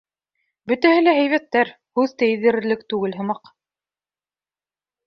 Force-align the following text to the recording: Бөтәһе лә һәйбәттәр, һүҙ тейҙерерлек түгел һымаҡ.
Бөтәһе 0.71 1.03
лә 1.03 1.13
һәйбәттәр, 1.17 1.71
һүҙ 1.99 2.17
тейҙерерлек 2.23 2.85
түгел 2.95 3.17
һымаҡ. 3.21 3.57